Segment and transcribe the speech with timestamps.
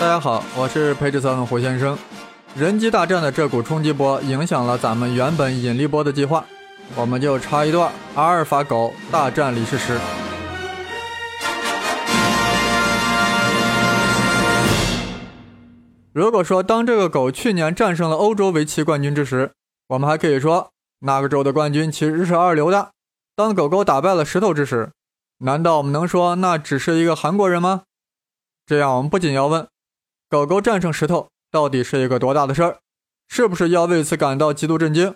[0.00, 1.98] 大家好，我是裴志森胡先生。
[2.54, 6.44] 人机大战的这股冲击波影响了咱们原本引力波的计划，
[6.94, 9.98] 我们就插一段阿尔法狗大战李世石。
[16.12, 19.50] 如果说当这个狗去年战胜了欧洲围棋冠军之时，
[19.88, 22.92] 我们还可以说那个州的冠军其实是二流的。
[23.34, 24.92] 当狗狗打败了石头之时，
[25.38, 27.82] 难道我们能说那只是一个韩国人吗？
[28.64, 29.66] 这样我们不仅要问，
[30.28, 32.80] 狗狗战胜石头到底是一个多大的事儿？
[33.28, 35.14] 是不是要为此感到极度震惊？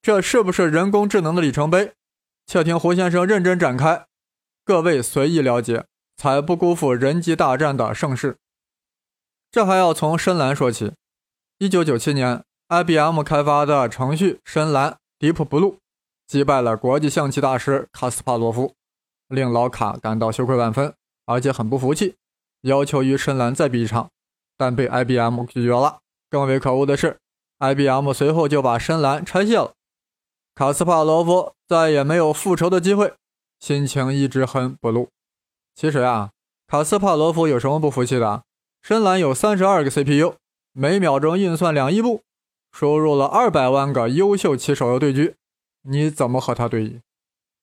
[0.00, 1.92] 这是不是人工智能的里程碑？
[2.46, 4.06] 且听胡先生认真展开，
[4.64, 5.86] 各位随意了解，
[6.16, 8.36] 才不辜负人机大战的盛世。
[9.50, 10.92] 这还要从深蓝说起。
[11.58, 15.78] 一九九七年，IBM 开发的程序深蓝 Deep Blue
[16.26, 18.74] 击败了国际象棋大师卡斯帕罗夫。
[19.28, 22.14] 令老卡感到羞愧万分，而且很不服气，
[22.60, 24.10] 要求与深蓝再比一场，
[24.56, 25.98] 但被 IBM 拒绝了。
[26.30, 27.18] 更为可恶的是
[27.58, 29.72] ，IBM 随后就把深蓝拆卸了。
[30.54, 33.14] 卡斯帕罗夫再也没有复仇的机会，
[33.60, 35.08] 心情一直很不露。
[35.74, 36.30] 其实啊，
[36.66, 38.42] 卡斯帕罗夫有什么不服气的？
[38.82, 40.34] 深蓝有三十二个 CPU，
[40.72, 42.22] 每秒钟运算两亿步，
[42.72, 45.34] 输入了二百万个优秀棋手的对局，
[45.82, 47.00] 你怎么和他对弈？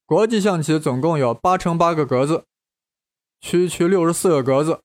[0.06, 2.44] 国际象棋总共有八乘八个格子，
[3.39, 4.81] 区区六十四个格子。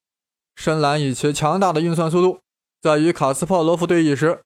[0.57, 2.41] 深蓝以其强大的运算速度，
[2.81, 4.43] 在与卡斯帕罗夫对弈时，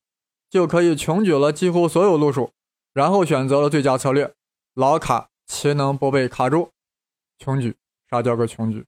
[0.50, 2.53] 就可以穷举了几乎所有路数，
[2.92, 4.34] 然后选择了最佳策略。
[4.75, 6.70] 老卡岂能不被卡住？
[7.38, 7.77] 穷举？
[8.11, 8.84] 啥叫个穷举？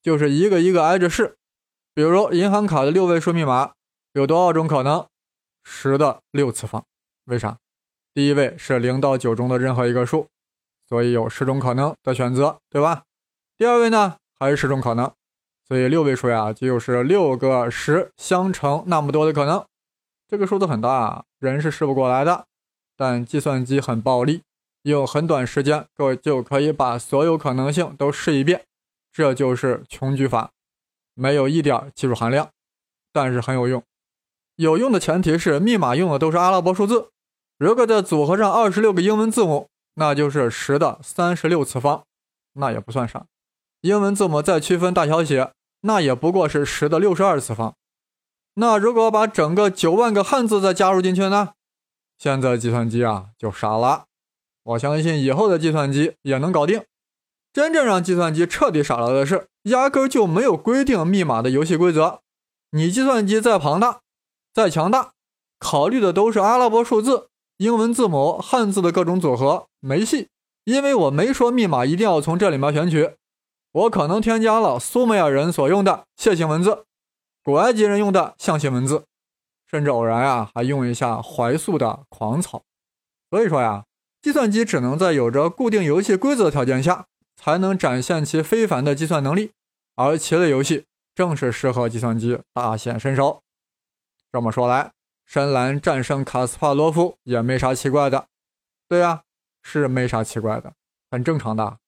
[0.00, 1.36] 就是一个一个挨着试。
[1.92, 3.72] 比如银行卡的六位数密码
[4.12, 5.06] 有多少种可能？
[5.64, 6.86] 十的六次方。
[7.24, 7.58] 为啥？
[8.14, 10.28] 第一位是零到九中的任何一个数。
[10.88, 13.04] 所以有十种可能的选择，对吧？
[13.56, 15.12] 第二位呢，还是十种可能，
[15.70, 19.64] 所以六位数呀，就是六个十相乘那么多的可能。
[20.26, 22.46] 这个数字很大，人是试不过来的。
[22.96, 24.42] 但计算机很暴力，
[24.82, 28.64] 用很短时间，各位就可以把所有可能性都试一遍。
[29.12, 30.50] 这就是穷举法，
[31.14, 32.50] 没有一点技术含量，
[33.12, 33.80] 但是很有用。
[34.56, 37.10] 有用的前提是密码用的都是阿拉伯数字，
[37.58, 39.68] 如果再组合上二十六个英文字母。
[39.94, 42.02] 那就是十的三十六次方，
[42.54, 43.26] 那也不算啥。
[43.82, 47.74] 英文字母再区分大小写，那也不过是十的六十二次方。
[48.54, 51.50] 那如果把整个九万个汉字再加入进去呢？
[52.18, 54.04] 现在计算机啊就傻了。
[54.62, 56.84] 我相信以后的计算机也能搞定。
[57.52, 62.20] 真正让计算机彻底傻了的是，压根就没有规定密码的游戏规则。
[62.72, 64.00] 你计算机再庞大、
[64.52, 65.12] 再强大，
[65.58, 67.28] 考虑的都是阿拉伯数字。
[67.56, 70.28] 英文字母、汉字的各种组合没戏，
[70.64, 73.16] 因为我没说密码一定要从这里面选取，
[73.72, 76.86] 我可能添加了苏美尔人所用的楔形文字，
[77.44, 79.04] 古埃及人用的象形文字，
[79.66, 82.62] 甚至偶然呀还用一下怀素的狂草。
[83.30, 83.84] 所以说呀，
[84.20, 89.52] 计算机只能在有着固定游戏规则条件下，才能展现其非凡的计算能力，
[89.96, 93.42] 而棋类游戏正是适合计算机大显身手。
[94.32, 94.92] 这么说来。
[95.26, 98.26] 深蓝战胜卡斯帕罗夫也没啥奇怪的，
[98.88, 99.22] 对呀，
[99.62, 100.72] 是没啥奇怪的，
[101.08, 101.78] 很正常的，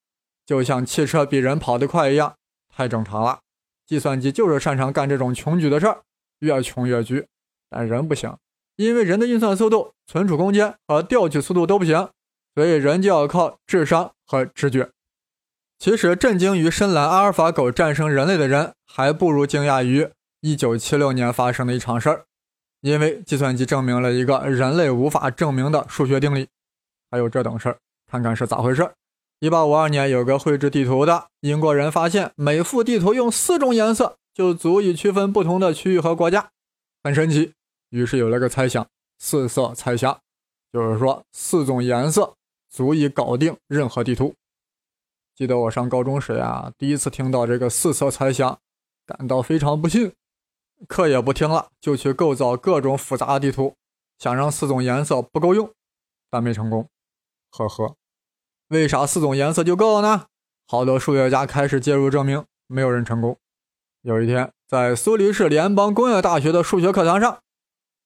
[0.45, 2.35] 就像汽车比人跑得快一样，
[2.69, 3.41] 太正常了。
[3.87, 6.03] 计算机就是擅长干这种穷举的事儿，
[6.41, 7.27] 越穷越举。
[7.69, 8.37] 但人不行，
[8.77, 12.09] 因为人的运算速度、存储空间和调取速度都不行，
[12.55, 14.91] 所以人就要靠智商和直觉。
[15.79, 20.09] 其实震惊于深蓝阿尔法狗战胜人类的人，还不如惊讶于
[20.43, 22.25] 1976年发生的一场事儿。
[22.83, 26.49] 因为计算机证明了一个人类无法证明的数学定理，
[27.11, 27.79] 还有这等事儿，
[28.11, 28.93] 看看是咋回事儿。
[29.43, 36.53] 一八五二年，有个绘制地图的英国人发现，每幅地图用四种颜色就足以区分不同的区域和国家，
[37.03, 37.53] 很神奇。
[37.89, 38.87] 于是有了个猜想：
[39.19, 40.17] 四色猜想，
[40.73, 42.37] 就是说四种颜色
[42.71, 44.33] 足以搞定任何地图。
[45.35, 48.57] 记得我上高中时呀，第一次听到这个四色猜想，
[49.05, 50.13] 感到非常不幸。
[50.87, 53.75] 课也不听了，就去构造各种复杂的地图，
[54.21, 55.69] 想让四种颜色不够用，
[56.31, 56.89] 但没成功。
[57.51, 57.97] 呵呵，
[58.73, 60.25] 为啥四种颜色就够了呢？
[60.67, 63.37] 好多数学家开始介入证明，没有人成功。
[64.01, 67.41] 有一天，在苏黎世联邦工业大学的数学课堂上，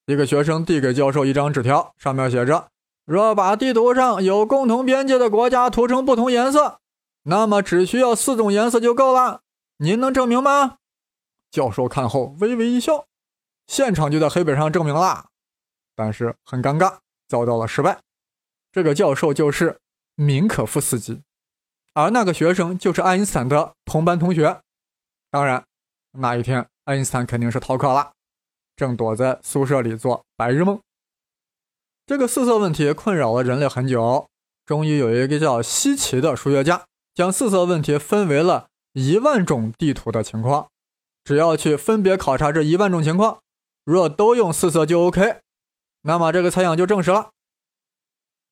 [0.06, 2.66] 一个学生递给教授一张纸条，上面写着
[3.06, 6.80] ：“若把地图上有共同边界的国家涂成不同颜色，
[7.22, 9.42] 那么只需要四种颜色就够了。
[9.76, 10.78] 您能证明吗？”
[11.52, 13.06] 教授看后微微一笑，
[13.68, 15.26] 现场就在黑板上证明了，
[15.94, 16.96] 但是很尴尬，
[17.28, 18.00] 遭到了失败。
[18.72, 19.78] 这个教授就是
[20.16, 21.22] 明可夫斯基，
[21.92, 24.60] 而那个学生就是爱因斯坦的同班同学。
[25.30, 25.62] 当然，
[26.12, 28.12] 那一天爱因斯坦肯定是逃课了，
[28.74, 30.80] 正躲在宿舍里做白日梦。
[32.06, 34.26] 这个四色问题困扰了人类很久，
[34.64, 40.68] 终于有一个叫希奇的数学家，将四色问题分为了一万种地图的情况，
[41.24, 43.40] 只要去分别考察这一万种情况，
[43.84, 45.40] 若都用四色就 OK，
[46.02, 47.32] 那么这个猜想就证实了。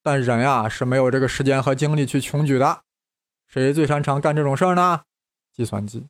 [0.04, 2.82] 但人呀是没有这个时间和精力去穷举的。
[3.48, 5.00] 谁最擅长干这种事儿呢？
[5.50, 6.06] 计算机。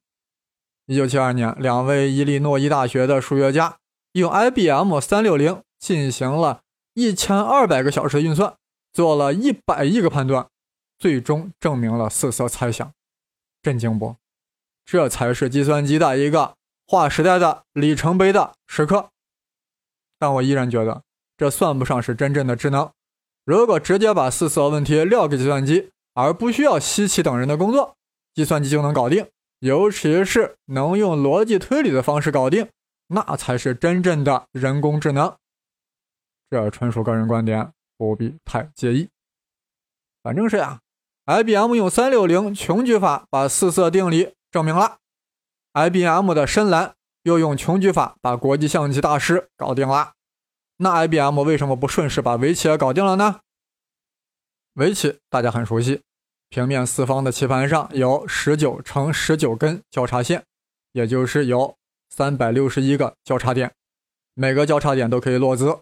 [0.87, 3.79] 一九七二年，两位伊利诺伊大学的数学家
[4.13, 6.63] 用 IBM 三六零进行了
[6.95, 8.57] 一千二百个小时的运算，
[8.93, 10.49] 做了一百亿个判断，
[10.99, 12.93] 最终证明了四色猜想。
[13.63, 14.17] 震惊不？
[14.85, 16.57] 这才是计算机的一个
[16.87, 19.11] 划时代的里程碑的时刻。
[20.19, 21.03] 但我依然觉得，
[21.37, 22.91] 这算不上是真正的智能。
[23.45, 27.97] 如果直接把四色问题撂给计算机，而不需要西奇等人的工作，
[28.35, 29.27] 计算机就能搞定。
[29.61, 32.69] 尤其是能用逻辑推理的方式搞定，
[33.09, 35.35] 那才是真正的人工智能。
[36.51, 39.09] 这纯属个人观点，不必太介意。
[40.23, 40.81] 反正是呀
[41.27, 44.99] ，IBM 用三六零穷举法把四色定理证明了
[45.73, 50.13] ；IBM 的深蓝又用穷举法把国际象棋大师搞定了。
[50.79, 53.41] 那 IBM 为什么不顺势把围棋也搞定了呢？
[54.75, 56.03] 围棋大家很熟悉，
[56.49, 60.45] 平面四方的棋盘上有十九乘十九根交叉线，
[60.93, 61.77] 也就是有
[62.11, 63.73] 三百六十一个交叉点，
[64.35, 65.79] 每个交叉点都可以落子。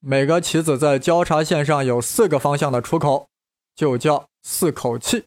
[0.00, 3.28] 每个棋子在交叉线上有四个方向的出口，
[3.74, 5.26] 就叫四口气。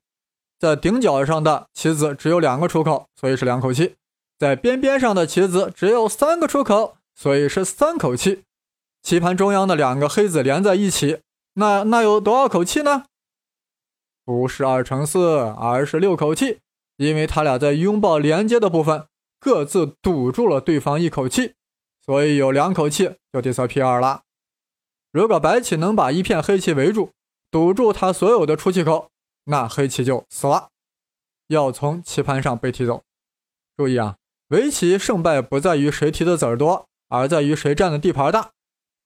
[0.57, 3.95] 在顶角上的棋子只有两个出口，所以是两口气；
[4.39, 8.43] 在边边上的棋子只有三个出口，所以是三口气。
[9.01, 11.21] 棋盘中央的两个黑子连在一起，
[11.53, 13.05] 那那有多少口气呢？
[14.23, 16.59] 不是二乘四，而是六口气，
[16.97, 19.07] 因为他俩在拥抱连接的部分
[19.39, 21.55] 各自堵住了对方一口气，
[22.05, 24.21] 所以有两口气就 disappear 了。
[25.11, 27.11] 如果白棋能把一片黑棋围住，
[27.49, 29.09] 堵住它所有的出气口，
[29.45, 30.69] 那黑棋就死了，
[31.47, 33.01] 要从棋盘上被踢走。
[33.75, 34.15] 注意啊，
[34.49, 38.51] 围棋胜败不在于谁提的子儿多，而在于谁占的地盘大。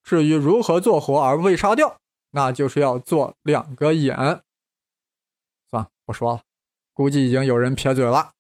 [0.06, 1.98] 至于如何做活而未杀掉，
[2.32, 4.16] 那就是要做两个眼。
[5.72, 6.42] 算了，不说了，
[6.94, 8.34] 估计已经有人撇嘴了。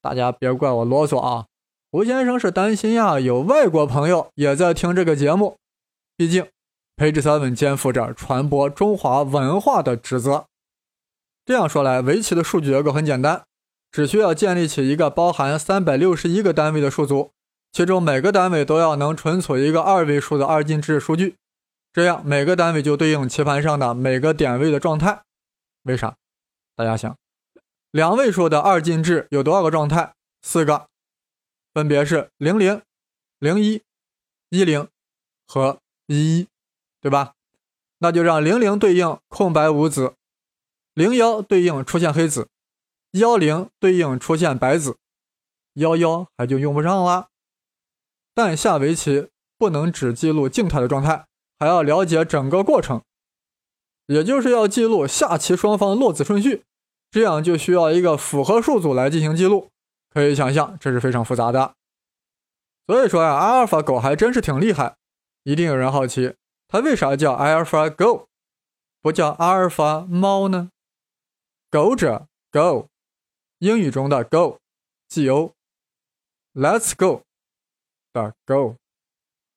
[0.00, 1.46] 大家别怪我啰嗦啊。
[1.90, 5.56] 胡先生是担心呀，有外国朋友也在听这个节目。
[6.16, 6.46] 毕竟
[6.96, 10.46] ，Page Seven 肩负着传播中华文化的职责。
[11.44, 13.44] 这样说来，围棋的数据结构很简单，
[13.90, 17.32] 只需要建立起一个包含三百六十一个单位的数组。
[17.72, 21.36] 其中每个单位都要能存储一个二位数的二进制数据，
[21.92, 25.22] 这样每个单位就对应棋盘上的每个点位的状态。
[25.82, 26.16] 为啥？
[26.74, 27.16] 大家想，
[27.90, 30.14] 两位数的二进制有多少个状态？
[30.42, 30.88] 四个，
[31.74, 32.82] 分别是零零、
[33.38, 33.82] 零一、
[34.50, 34.88] 一零
[35.46, 36.48] 和一一，
[37.00, 37.34] 对吧？
[37.98, 40.14] 那就让零零对应空白无子，
[40.94, 42.48] 零幺对应出现黑子，
[43.12, 44.96] 幺零对应出现白子，
[45.74, 47.28] 幺幺还就用不上了。
[48.38, 51.26] 但下围棋不能只记录静态的状态，
[51.58, 53.02] 还要了解整个过程，
[54.06, 56.62] 也就是要记录下棋双方落子顺序，
[57.10, 59.70] 这样就需要一个复合数组来进行记录。
[60.14, 61.74] 可以想象，这是非常复杂的。
[62.86, 64.94] 所以说呀，阿尔法狗还真是挺厉害。
[65.42, 66.36] 一定有人好奇，
[66.68, 68.28] 它为啥叫阿尔法狗
[69.02, 70.70] 不叫阿尔法猫呢？
[71.72, 72.86] 狗者 Go，
[73.58, 77.22] 英语中的 Go，G O，Let's Go。
[78.12, 78.76] 的 Go，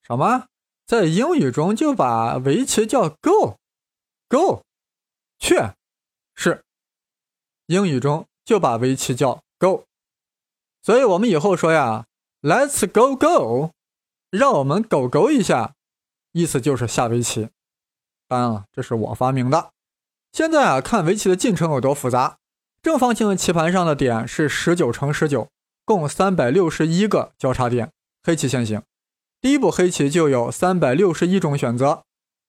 [0.03, 0.47] 什么？
[0.85, 4.63] 在英语中就把围棋叫 Go，Go，
[5.39, 5.55] 去，
[6.35, 6.63] 是，
[7.67, 9.85] 英语中就把围棋叫 Go，
[10.81, 12.07] 所以我们以后说呀
[12.41, 13.71] ，Let's go go，
[14.29, 15.75] 让我们狗狗一下，
[16.33, 17.49] 意思就是下围棋。
[18.27, 19.71] 当然了，这是我发明的。
[20.33, 22.37] 现在啊，看围棋的进程有多复杂。
[22.81, 25.49] 正方形的棋盘上的点是十九乘十九，
[25.85, 27.91] 共三百六十一个交叉点。
[28.23, 28.83] 黑棋先行，
[29.41, 32.03] 第一步黑棋就有三百六十一种选择，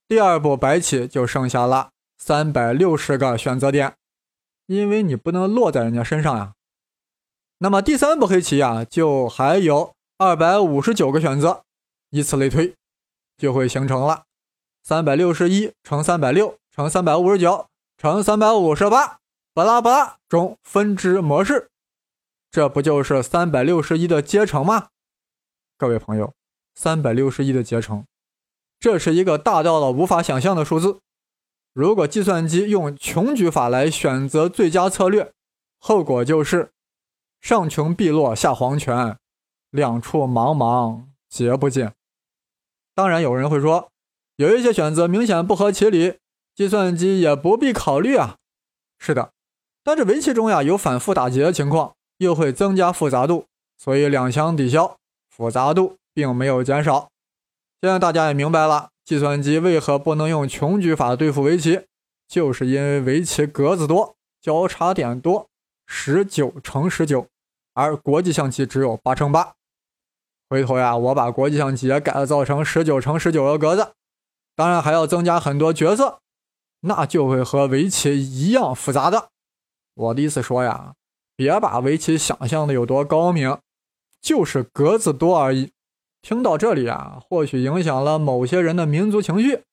[0.06, 3.94] 第二步白棋就剩下了三百六十个选择点，
[4.66, 6.52] 因为你不能落在人家身上呀。
[7.58, 11.62] 那么第三步黑棋呀，就还有二百五十九个选择，
[12.10, 12.74] 以此类推，
[13.38, 14.24] 就会形成了
[14.82, 19.20] 三百六十一乘三百六乘三百五十九乘三百五十八，
[19.54, 21.70] 巴拉巴拉中分支模式，
[22.50, 24.88] 这不就是三百六十一的阶乘吗？
[25.82, 26.32] 各位朋友，
[26.76, 28.06] 三百六十一的结成，
[28.78, 31.00] 这是一个大到了无法想象的数字。
[31.72, 35.32] 如果计算机用穷举法来选择最佳策略，
[35.80, 36.70] 后果就是
[37.40, 39.18] 上穷碧落下黄泉，
[39.70, 41.92] 两处茫茫皆不见。
[42.94, 43.90] 当然，有人会说，
[44.36, 46.18] 有一些选择明显不合其理，
[46.54, 48.36] 计算机也不必考虑啊。
[49.00, 49.32] 是的，
[49.82, 53.46] 但是围棋中呀有反复打劫的情况，又会增加复杂度，
[53.76, 54.96] 所以两相抵消，
[55.42, 57.08] 复杂度并没有减少。
[57.80, 61.80] 现在大家也明白了，计算机为何不能用穷举法对付围棋，
[62.28, 65.48] 就是因为围棋格子多，交叉点多，
[65.84, 67.26] 十九乘十九，
[67.74, 69.54] 而国际象棋只有八乘八。
[70.48, 73.94] 回头呀，我把国际象棋也改造成十九乘十九个格子，
[74.54, 76.20] 当然还要增加很多角色，
[76.82, 79.30] 那就会和围棋一样复杂的。
[79.94, 80.94] 我的意思说呀，
[81.34, 83.58] 别把围棋想象的有多高明，
[84.22, 85.72] 就是格子多而已。
[86.22, 89.64] 听到这里啊，或许影响了某些人的民族情绪。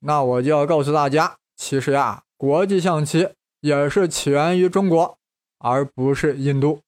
[0.00, 3.28] 那我就要告诉大家，其实呀，国际象棋
[3.60, 5.18] 也是起源于中国，
[5.58, 6.80] 而不是印度。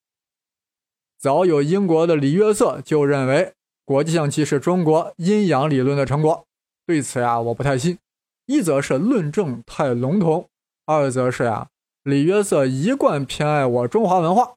[1.19, 3.53] 早有英国的李约瑟就认为，
[3.85, 6.45] 国际象棋是中国阴阳理论的成果。
[6.87, 7.99] 对此呀，我不太信。
[8.47, 10.49] 一则是论证太笼统，
[10.85, 11.69] 二则是呀，
[12.01, 14.55] 李约瑟一贯偏爱我中华文化，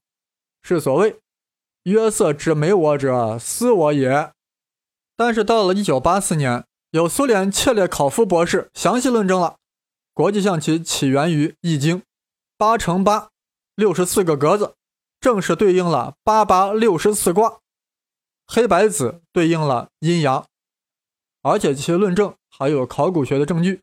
[0.62, 1.20] 是所谓
[1.86, 4.32] “约瑟之美我者，斯我也”。
[5.16, 9.58] 但是到了一九八四年，有苏联切列考夫博士详细论证了。
[10.12, 12.00] 国际象棋起源于《易经》，
[12.58, 13.28] 八乘八，
[13.76, 14.74] 六十四个格子，
[15.20, 17.60] 正是对应了八八六十四卦，
[18.48, 20.44] 黑白子对应了阴阳，
[21.42, 23.82] 而且其论证还有考古学的证据。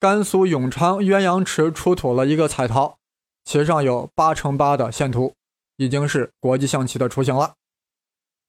[0.00, 2.98] 甘肃永昌鸳鸯池出土了一个彩陶，
[3.44, 5.34] 其上有八乘八的线图，
[5.76, 7.54] 已经是国际象棋的雏形了。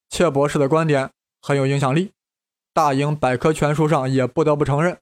[0.10, 2.12] 切博士的观点很有影响力。
[2.74, 5.00] 大英百科全书上也不得不承认，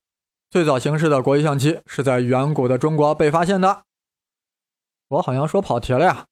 [0.50, 3.84] 最早形式的国际象棋是在远古的中国被发现的。
[5.10, 6.26] 我好像说跑题了呀。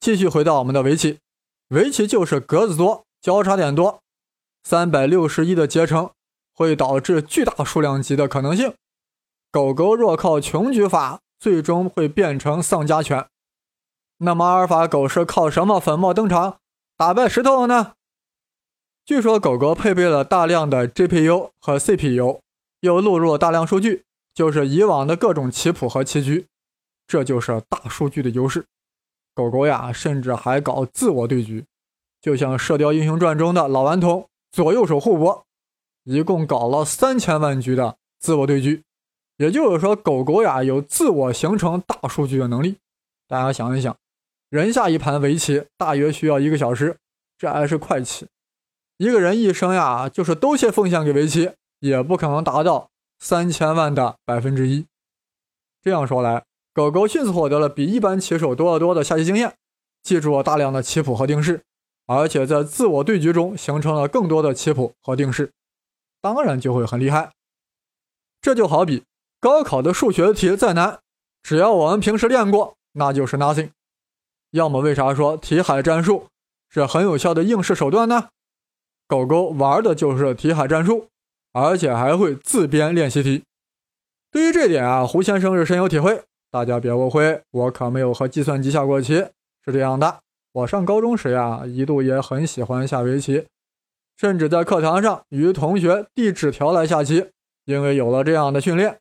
[0.00, 1.20] 继续回到我们的围棋，
[1.68, 4.00] 围棋就是格子多，交叉点多，
[4.64, 6.10] 三百六十一的结成
[6.52, 8.74] 会导致巨大数量级的可能性。
[9.52, 13.28] 狗狗若靠穷举法，最终会变成丧家犬。
[14.24, 16.58] 那么阿尔法狗是靠什么粉墨登场，
[16.96, 17.94] 打败石头呢？
[19.04, 22.38] 据说狗狗配备了大量的 GPU 和 CPU，
[22.80, 26.46] 又录入了大量数据，就是以往的各种棋谱和棋局，
[27.08, 28.64] 这就是大数据的优势。
[29.34, 31.64] 狗狗呀，甚至还搞自我对局，
[32.20, 35.44] 就像《射雕英雄传》中的老顽童左右手互搏，
[36.04, 38.84] 一共搞了三千万局的自我对局。
[39.38, 42.76] 也就是说，狗狗呀有自我形成大数据的能力。
[43.26, 43.96] 大家想一想，
[44.52, 46.98] 人下一盘围棋大约需要一个小时，
[47.38, 48.26] 这还是快棋。
[48.98, 54.84] 一个人一生呀，就是都先奉献给围棋，也不可能达到三千万的百分之一。
[55.80, 56.44] 这样说来，
[56.74, 59.54] 狗狗迅速获得了比一般棋手多得多的下棋经验，
[60.02, 61.62] 记住了大量的棋谱和定式，
[62.06, 65.50] 而且在自我对局中形成了更多的棋谱和定式，
[66.20, 67.32] 当然就会很厉害。
[68.42, 69.04] 这就好比
[69.40, 71.00] 高考的数学题再难，
[71.42, 73.70] 只要我们平时练过，那就是 nothing。
[74.52, 76.26] 要么为啥说题海战术
[76.68, 78.28] 是很有效的应试手段呢？
[79.08, 81.08] 狗狗玩的就是题海战术，
[81.52, 83.42] 而且还会自编练习题。
[84.30, 86.22] 对于这点啊，胡先生是深有体会。
[86.50, 89.26] 大家别误会，我可没有和计算机下过棋。
[89.64, 90.20] 是这样的，
[90.52, 93.46] 我上高中时呀，一度也很喜欢下围棋，
[94.18, 97.30] 甚至在课堂上与同学递纸条来下棋。
[97.64, 98.98] 因为有了这样的训练，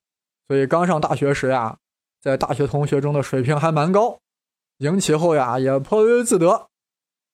[0.48, 1.77] 所以刚上大学时呀，
[2.22, 4.20] 在大学同学中的水平还蛮高。
[4.82, 6.68] 赢棋后呀，也颇为自得。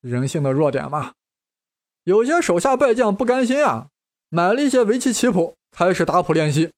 [0.01, 1.13] 人性的弱点嘛。
[2.03, 3.87] 有些手下败将不甘心啊，
[4.27, 6.71] 买了一些围棋棋谱，开始打谱练习。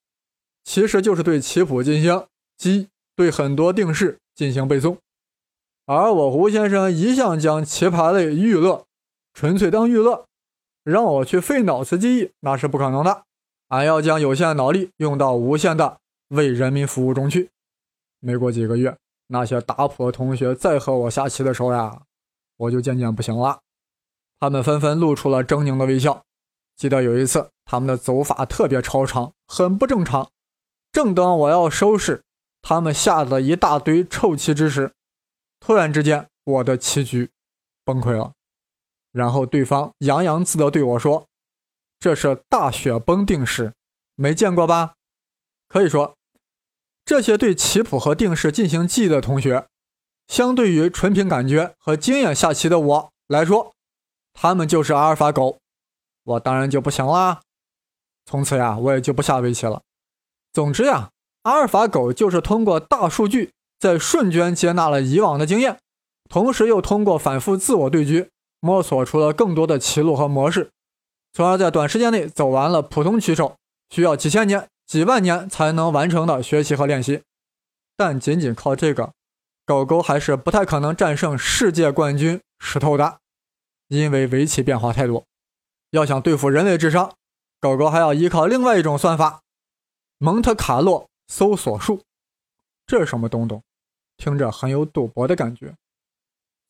[0.64, 4.98] 其实就是对棋谱进行记，对很多定式进行背诵。
[5.86, 8.86] 而我胡先生一向将棋牌类娱乐，
[9.34, 10.28] 纯粹当娱乐，
[10.84, 13.24] 让我去费脑子记忆那是不可能的。
[13.70, 15.98] 俺要将有限脑力用到无限的
[16.28, 17.50] 为人民服务中去。
[18.20, 18.96] 没过几个月，
[19.32, 22.02] 那些打谱的同学再和我下棋的时候呀，
[22.58, 23.62] 我就渐渐不行了。
[24.40, 26.24] 他们纷纷露出了狰狞的微笑。
[26.76, 30.30] 记得有一次，他们的走法特别超常，很不正常。
[30.92, 32.24] 正当我要收拾
[32.62, 34.94] 他们下的一大堆臭棋之时，
[35.60, 37.30] 突然之间，我的棋局
[37.84, 38.32] 崩溃了。
[39.12, 41.28] 然后对方洋洋自得对我说
[42.00, 43.74] ：“这是大雪崩定式，
[44.16, 44.94] 没见过吧？”
[45.68, 46.16] 可以说，
[47.10, 49.66] 这些对棋谱和定式进行记忆的同学，
[50.28, 53.74] 相对于纯凭感觉和经验下棋的我来说，
[54.32, 55.58] 他们就是阿尔法狗，
[56.24, 57.42] 我当然就不行啦。
[58.28, 59.82] 从此呀，我也就不下围棋了。
[60.54, 61.10] 总之呀，
[61.42, 65.80] 阿尔法狗就是通过大数据，在瞬间接纳了以往的经验，
[66.30, 70.70] 同时又通过反复自我对局，摸索出了更多的棋路和模式，
[71.34, 73.56] 从而在短时间内走完了普通棋手
[73.90, 77.22] 需要几千年、几万年才能完成的学习和练习。
[77.96, 79.14] 但仅仅靠这个，
[79.64, 83.20] 狗狗还是不太可能战胜世界冠军石头的，
[83.90, 85.24] 因为围棋变化太多。
[85.92, 87.14] 要想对付人类智商，
[87.60, 89.44] 狗狗还要依靠另外一种算法——
[90.18, 92.02] 蒙特卡洛搜索术。
[92.88, 93.62] 这是什么东东？
[94.18, 95.76] 听着很有赌博的感觉。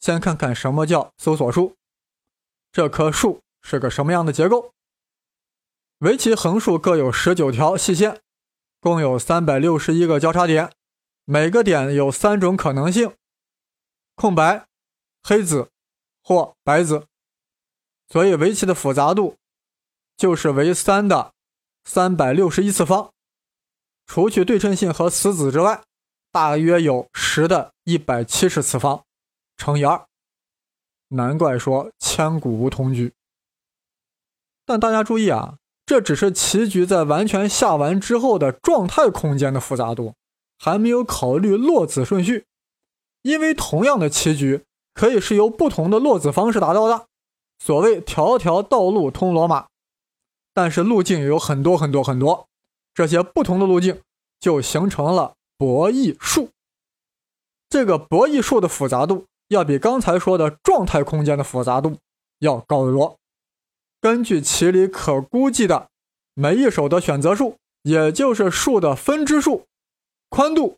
[0.02, 1.74] 先看看什么叫搜索树。
[2.74, 4.74] 这棵树是个什么样的结构？
[6.00, 8.22] 围棋横竖各有十九条细线，
[8.80, 10.72] 共有三百六十一个交叉点，
[11.26, 13.18] 每个点有三种可能性：
[14.16, 14.66] 空白、
[15.22, 15.72] 黑子
[16.24, 17.08] 或白子。
[18.08, 19.36] 所以围棋的复杂度
[20.16, 21.34] 就是为三的
[21.84, 23.12] 三百六十一次方，
[24.06, 25.84] 除去对称性和死子之外，
[26.32, 29.04] 大约有十的一百七十次方。
[29.58, 30.08] 乘以二，
[31.10, 33.14] 难怪说千古无同局。
[34.66, 35.59] 但大家注意啊，
[35.90, 40.14] 这只是棋局在完全下完之后的状态空间的复杂度，
[40.60, 42.46] 还没有考虑落子顺序。
[43.24, 47.08] 因为同样的棋局可以是由不同的落子方式达到的，
[47.58, 49.66] 所谓条条道路通罗马，
[50.54, 52.46] 但是路径有很多很多很多，
[52.94, 54.00] 这些不同的路径
[54.40, 56.50] 就形成了博弈术。
[57.68, 59.26] 这个博弈术的复杂度。
[59.48, 61.98] 要比刚才说的状态空间的复杂度
[62.38, 63.19] 要高得多。
[64.02, 65.90] 根据棋里可估计的
[66.34, 69.66] 每一手的选择数，也就是数的分支数、
[70.30, 70.78] 宽度，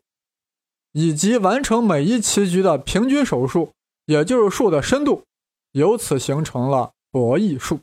[0.92, 3.72] 以及完成每一棋局的平均手数，
[4.06, 5.24] 也就是数的深度，
[5.72, 7.80] 由此形成了博弈数。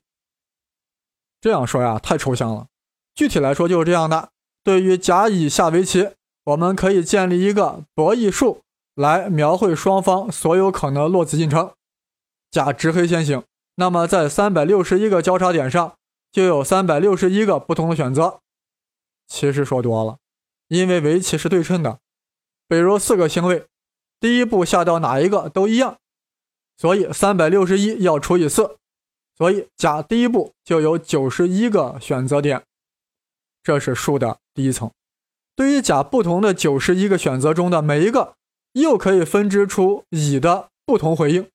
[1.41, 2.67] 这样说呀，太抽象了。
[3.15, 4.29] 具体来说就是这样的：
[4.63, 6.09] 对于甲乙下围棋，
[6.43, 8.61] 我们可以建立一个博弈数。
[8.95, 11.71] 来描绘双方所有可能落子进程。
[12.51, 13.45] 甲执黑先行，
[13.79, 15.95] 那么在三百六十一个交叉点上
[16.33, 18.41] 就有三百六十一个不同的选择。
[19.25, 20.17] 其实说多了，
[20.67, 21.99] 因为围棋是对称的，
[22.67, 23.65] 比如四个星位，
[24.19, 25.97] 第一步下到哪一个都一样，
[26.77, 28.77] 所以三百六十一要除以四，
[29.37, 32.63] 所以甲第一步就有九十一个选择点。
[33.63, 34.91] 这是数的第一层。
[35.55, 38.35] 对于甲不同的九十一个选择中的每一个。
[38.73, 41.49] 又可以分支出乙的不同回应，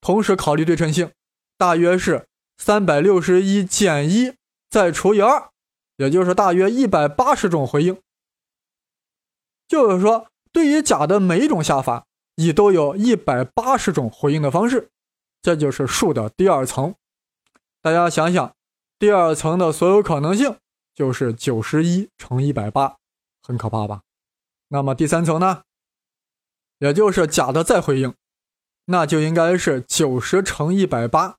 [0.00, 1.12] 同时考虑对称性，
[1.56, 4.34] 大约是三百六十一减一
[4.68, 5.50] 再除以二，
[5.96, 8.00] 也就是大约一百八十种回应。
[9.68, 14.90] 就是说，对于甲的每一种下法，乙都有一百八十种回应的方式。
[15.42, 16.94] 这就是数的第二层。
[17.80, 18.54] 大家想想，
[18.98, 20.56] 第二层的所有可能性
[20.94, 22.96] 就是九十一乘一百八，
[23.42, 24.02] 很可怕吧？
[24.68, 25.62] 那么第三层呢？
[26.78, 28.14] 也就是甲的再回应，
[28.86, 31.36] 那就应该是九十乘一百八，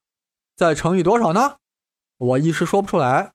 [0.57, 1.57] 再乘以多少呢？
[2.17, 3.31] 我一时说不出来。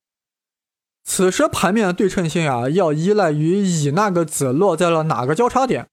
[1.05, 5.89] 此时盘面的对称性啊，要依赖于乙那个子落在了哪个交叉点。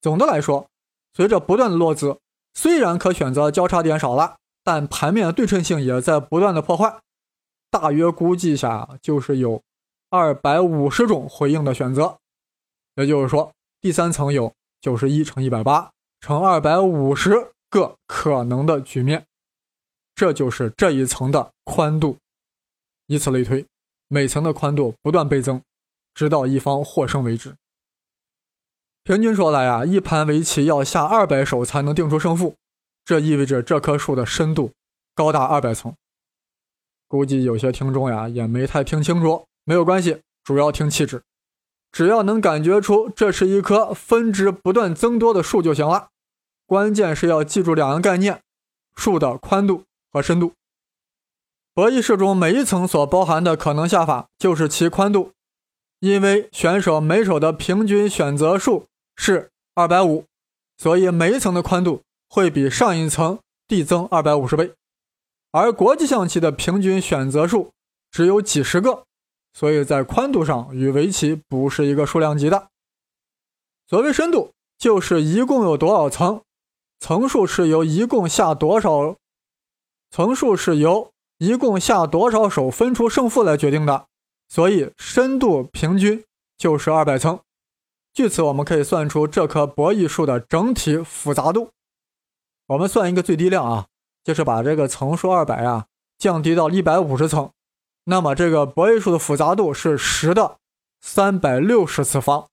[0.00, 0.68] 总的来说，
[1.14, 2.18] 随着不断的落子，
[2.52, 6.98] 虽然可选择交叉点少了，但盘面的对称性也在不断的破坏。
[7.70, 9.62] 大约估计下，就是有
[10.10, 12.18] 二百五十种回应的选择。
[12.96, 14.52] 也就是说，第三层有。
[14.82, 19.28] 九十一乘一百八乘二百五十个可能的局面，
[20.14, 22.16] 这就是这一层的宽度。
[23.06, 23.66] 以此类推，
[24.08, 25.60] 每层的宽度不断倍增，
[26.14, 27.54] 直到一方获胜为止。
[29.04, 32.54] 平均说来啊，一盘围棋要下二百手才能定出胜负，
[33.04, 34.72] 这意味着这棵树的深度
[35.14, 35.94] 高达二百层。
[37.08, 41.22] 估计有些听众呀也没太听清楚，没有关系，主要听气质。
[41.90, 46.08] 只要能感觉出这是一棵分值不断增多的树就行了。
[46.64, 48.40] 关键是要记住两个概念：
[48.96, 50.52] 树的宽度和深度。
[51.74, 55.32] 博弈式中每一层所包含的可能下法就是其宽度，
[56.00, 60.26] 因为选手每手的平均选择数是二百五，
[60.76, 64.72] 所以每一层的宽度会比上一层递增二百五十倍。
[65.50, 67.72] 而国际象棋的平均选择数
[68.10, 69.04] 只有几十个。
[69.54, 72.68] 所以在宽度上与围棋不是一个数量级的。
[73.86, 76.40] 所谓深度，就是一共有多少层，
[76.98, 79.14] 层数是由一共下多少，
[80.12, 84.06] 层数是由一共下多少手分出胜负来决定的。
[84.46, 86.22] 所以深度平均
[86.58, 87.40] 就是二百层。
[88.12, 91.70] 据此，我们可以算出这棵博弈树的整体复杂度。
[92.66, 93.86] 我们算一个最低量啊，
[94.22, 95.86] 就是把这个层数二百啊
[96.18, 97.50] 降低到一百五十层。
[98.04, 100.58] 那么这个博弈数的复杂度是十的
[101.00, 102.46] 三百六十次方。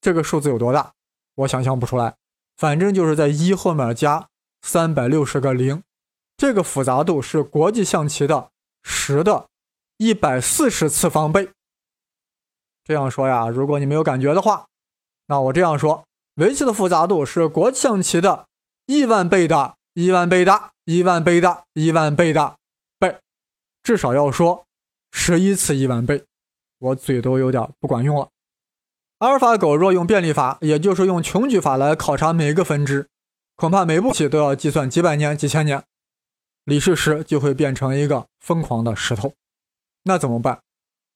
[0.00, 0.92] 这个数字有多大？
[1.34, 2.14] 我想象不出来。
[2.56, 4.28] 反正就是在一后面加
[4.60, 5.82] 三百六十个零，
[6.42, 8.50] 这个复杂度是国际象棋的
[8.82, 9.46] 十的
[9.96, 11.50] 一百四十次方倍。
[12.82, 14.66] 这样说呀，如果你没有感觉的话，
[15.28, 18.48] 那我这样说：围棋的复杂度是国际象棋的
[18.86, 22.56] 亿万倍的亿万倍的亿万倍的亿万倍的
[22.98, 23.20] 倍，
[23.84, 24.66] 至少要说
[25.12, 26.24] 十一次亿万倍。
[26.80, 28.30] 我嘴都有点不管用了。
[29.18, 33.06] 阿尔法狗若用便利法，也就是用穷举法来考察每个分支，
[33.54, 35.84] 恐怕每步棋都要计算几百年、几千年，
[36.64, 39.32] 李世石就会变成一个疯狂的石头。
[40.04, 40.60] 那怎么办？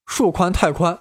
[0.06, 1.00] 数宽太宽，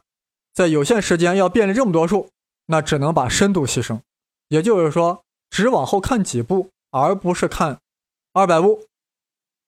[0.53, 2.29] 在有限时间要便利这么多数，
[2.65, 3.99] 那只能把深度牺牲，
[4.47, 7.79] 也就是说，只往后看几步，而不是看
[8.33, 8.85] 二百步。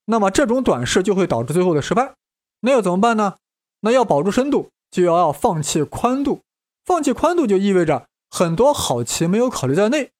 [0.05, 2.13] 那么这种短视就会导致最后的失败。
[2.61, 3.35] 那要怎么办呢？
[3.81, 6.41] 那要保住深度，就要要放弃宽度。
[6.83, 10.11] 放弃宽度就意味着很多好棋没有考虑在内，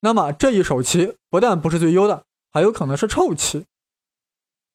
[0.00, 3.66] 那么这一手棋不但不是最优的，还有可能是臭棋。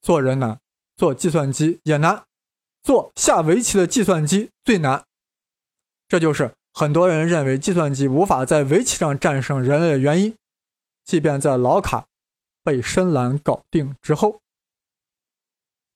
[0.01, 0.59] 做人难，
[0.95, 2.25] 做计算机也难，
[2.81, 5.05] 做下围棋的计算机最难。
[6.07, 10.35] 这就是很多人认为计算机无法在围棋上战胜人类的原因。
[11.03, 12.05] 即便在老卡
[12.63, 14.41] 被深蓝搞定之后，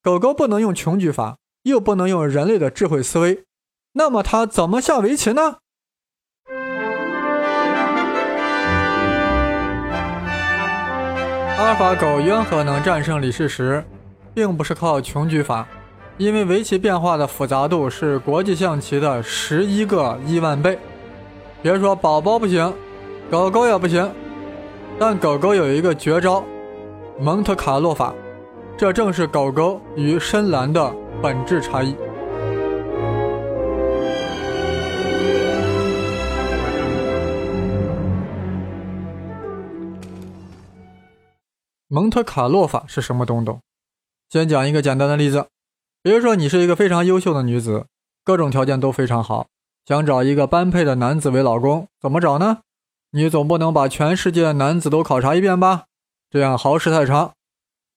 [0.02, 3.46] 狗狗不能用穷举法，又不能用人类的智慧思维。
[3.94, 5.60] 那么它怎么下围棋呢？
[11.58, 13.84] 阿尔法狗缘何能战胜李世石，
[14.32, 15.67] 并不是靠穷举法，
[16.20, 20.78] 因为围棋变化的复杂度是国际象棋的十一个亿万倍。
[21.63, 22.72] 别说宝宝不行，
[23.32, 24.08] 狗狗也不行。
[25.00, 26.43] 但狗狗有一个绝招——
[27.20, 28.13] 蒙特卡洛法，
[28.78, 30.93] 这正是狗狗与深蓝的
[31.24, 31.96] 本质差异。
[41.97, 43.60] 蒙特卡洛法是什么东东？
[44.29, 45.47] 先讲一个简单的例子，
[46.03, 47.88] 比如说你是一个非常优秀的女子，
[48.23, 49.47] 各种条件都非常好，
[49.83, 52.60] 想找一个般配的男子为老公，怎么找呢？
[53.13, 55.86] 你总不能把全世界的男子都考察一遍吧？
[56.29, 57.33] 这样耗时太长。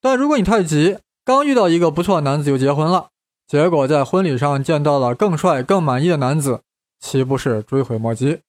[0.01, 3.09] 但如果你太急，刚遇到一个不错的男子就结婚了，
[3.47, 6.63] 结果在婚礼上见到了更帅、更满意的男子，
[6.99, 8.39] 岂不是追悔莫及？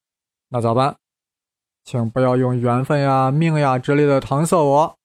[0.48, 0.96] 那咋办？
[1.84, 4.96] 请不要用缘分呀、命呀之类的搪塞我。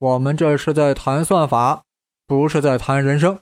[0.00, 1.82] 我们这是在谈算法，
[2.26, 3.38] 不是在谈人生。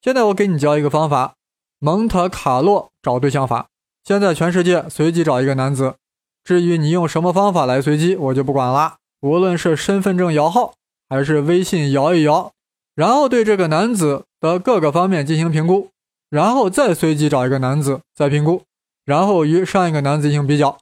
[0.00, 1.34] 现在我给你教一个方法：
[1.80, 3.66] 蒙特卡洛找对象法。
[4.04, 5.96] 现在全世界随机找一个男子，
[6.44, 8.98] 至于你用什么方法来随机，我就不管了。
[9.22, 10.74] 无论是身份证摇号，
[11.08, 12.52] 还是微信摇一摇，
[12.94, 15.88] 然后对这个男子的各个方面进行评估，
[16.30, 18.62] 然后再随机找一个男子再评估，
[19.04, 20.78] 然后与上一个男子进行比较。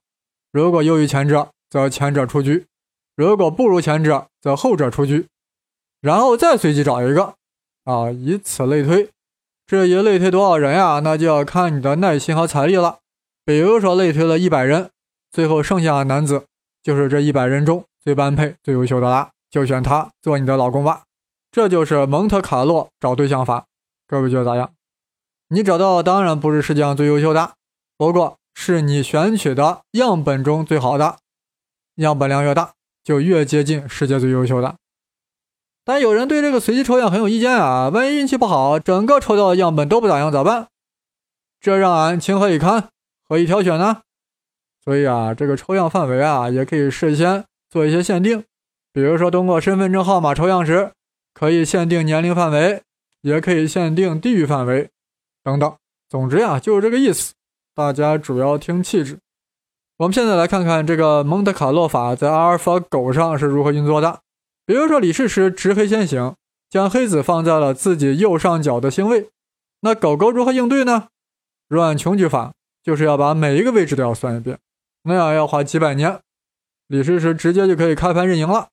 [0.53, 2.67] 如果优于前者，则前者出局。
[3.17, 5.27] 如果不如前者，则后者出局，
[6.01, 7.35] 然后再随机找一个，
[7.85, 9.11] 啊，以此类推。
[9.67, 12.99] 至于类推多少人呀，那就要看你的耐心和财力了。
[13.45, 14.91] 比如说类推了一百人，
[15.33, 16.45] 最后剩下的男子
[16.83, 21.05] 就是这一百人中最般配、最优秀的啦，就选他做你的老公吧。
[21.51, 23.65] 这就是蒙特卡洛找对象法。
[24.07, 24.73] 各位觉得咋样？
[25.49, 27.55] 你找到当然不是世界上最优秀的，
[27.97, 31.17] 不过是你选取的样本中最好的，
[31.97, 32.76] 样本量越大。
[33.07, 34.75] 就越接近世界最优秀的，
[35.85, 37.89] 但有人对这个随机抽样很有意见啊！
[37.89, 40.67] 万一运气不好，整个抽到的样本都不咋样咋办？
[41.61, 42.89] 这让俺情何以堪，
[43.29, 44.03] 何以挑选呢？
[44.85, 48.43] 所以啊，这个抽样范围啊，也可以事先做一些限定，
[48.93, 50.91] 比如说通过身份证号码抽样时，
[51.33, 52.83] 可以限定年龄范围，
[53.21, 54.91] 也可以限定地域范围，
[55.45, 55.77] 等等。
[56.09, 57.35] 总之呀，就是这个意思，
[57.73, 59.21] 大家主要听气质。
[59.99, 64.21] 我们现在来看看这个蒙特卡洛法在阿尔法狗上是如何运作的。
[64.67, 66.35] 比如说，李世石执黑先行，
[66.69, 69.31] 将黑子放在了自己右上角的星位。
[69.81, 71.09] 那狗狗如何应对呢？
[71.69, 74.59] 若按穷举法，就是要把每一个位置都要算一遍，
[75.05, 76.21] 那样要花几百年。
[76.89, 78.69] 李世石直接就可以开盘认赢了。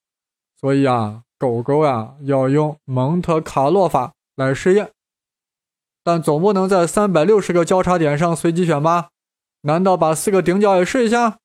[0.60, 4.92] 所以啊，狗狗呀要用蒙特卡洛法来试验，
[6.04, 9.12] 但总不能在三百六十个交叉点上随机选吧？
[9.64, 11.40] 难道把四个顶角也试一下？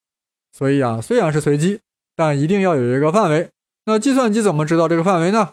[0.52, 1.81] 所以啊，虽然是随机，
[2.16, 3.50] 但一定要有一个范围。
[3.85, 5.52] 那计算机怎么知道这个范围呢？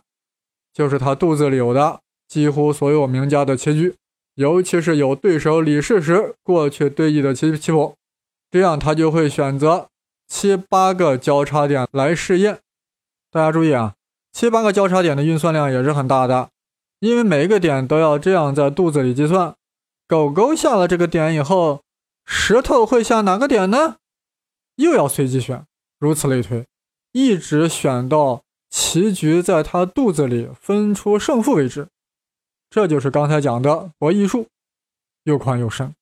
[0.74, 3.96] 就是他肚子里有的几乎所有名家的棋局，
[4.34, 7.96] 尤其是有对手李世石过去对弈的棋棋谱，
[8.50, 9.90] 这样他就会选择
[10.28, 12.60] 七八个交叉点来试验。
[13.30, 13.94] 大家注意啊，
[14.34, 16.50] 七八个交叉点的运算量也是很大的，
[17.00, 19.54] 因为每一个点都要这样在肚子里计算。
[20.08, 21.85] 狗狗下了这个点以后。
[22.26, 23.98] 石头会下哪个点呢？
[24.76, 25.66] 又要随机选，
[26.00, 26.66] 如此类推，
[27.12, 31.88] 一直选到棋局在它肚子里分出胜负为止。
[32.70, 34.48] 这就是刚才讲的博弈术，
[35.24, 35.96] 又宽又深。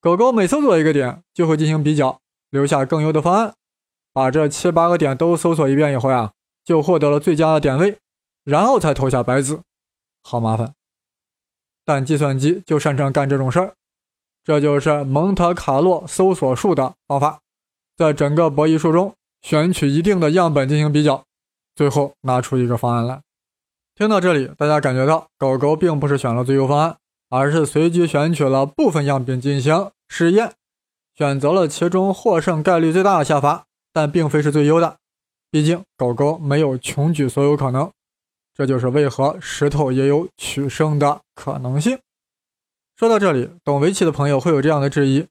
[0.00, 3.54] 狗狗每搜索一个点，就会进行比较，留下更优的方案。
[4.12, 6.32] 把这七八个点都搜索一遍以后呀，
[6.64, 7.98] 就获得了最佳的点位，
[8.44, 9.60] 然后才投下白子。
[10.22, 10.74] 好麻烦，
[11.84, 13.74] 但计算机就擅长干这种事儿。
[14.44, 17.40] 这就是蒙特卡洛搜索术的方法，
[17.96, 21.24] 在整个博弈术中选取一定的样本进行比较，
[21.74, 23.20] 最后拿出一个方案来。
[23.94, 26.96] 听到这里，大家感觉到狗狗并不是选了最优方案。
[27.32, 30.54] 而是随机选取了部分样品进行试验，
[31.16, 34.96] 选择了其中获胜概率最大的下法，但并非是最优的。
[35.48, 37.88] 毕竟狗狗没有穷举所有可能，
[38.52, 41.96] 这就是为何石头也有取胜的可能性。
[43.00, 45.26] 说到这里，懂围棋的朋友会有这样的质疑：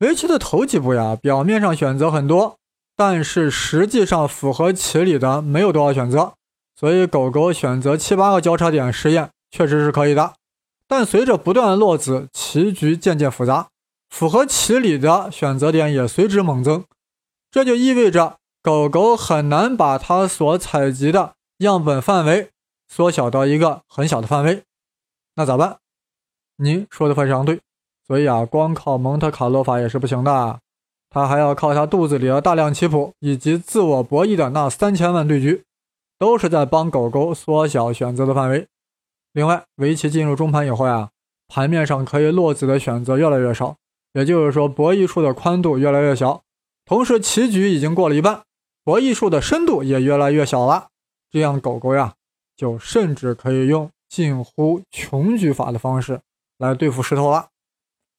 [0.00, 2.58] 围棋的头几步呀，表面上选择很多，
[2.96, 6.32] 但是实际上符合棋理的没有多少选择，
[6.74, 10.32] 所以狗狗选择七八个交叉点实验确实是可以的。
[10.88, 13.68] 但随着不断落子，棋局渐渐复杂，
[14.10, 16.82] 符合棋理的选择点也随之猛增。
[17.52, 22.50] 这就意味着狗狗很难把它所采集的样本范围
[22.88, 24.64] 缩小到一个很小的范围。
[25.36, 25.76] 那咋办？
[26.56, 27.60] 您说的非常对。
[28.06, 30.58] 所以啊，光靠蒙特卡洛法也是不行的，
[31.08, 35.62] 它还要靠它肚子里的大量棋谱以及自我博弈的那三千万对局，
[36.18, 38.66] 都是在帮狗狗缩小选择的范围。
[39.32, 41.10] 另外，围棋进入中盘以后呀，
[41.48, 43.76] 盘面上可以落子的选择越来越少，
[44.12, 46.42] 也就是说，博弈数的宽度越来越小。
[46.84, 48.42] 同时，棋局已经过了一半，
[48.84, 50.88] 博弈数的深度也越来越小了。
[51.30, 52.14] 这样，狗狗呀，
[52.56, 56.20] 就甚至可以用近乎穷举法的方式
[56.62, 57.48] 来对付石头了。